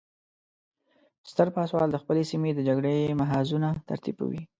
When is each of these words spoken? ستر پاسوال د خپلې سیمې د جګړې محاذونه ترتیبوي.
ستر 1.31 1.47
پاسوال 1.55 1.89
د 1.91 1.97
خپلې 2.03 2.23
سیمې 2.31 2.51
د 2.53 2.59
جګړې 2.67 3.17
محاذونه 3.21 3.69
ترتیبوي. 3.89 4.43